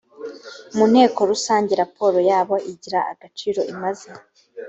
[0.75, 4.07] mu nteko rusange raporo yabo igira agaciro imaze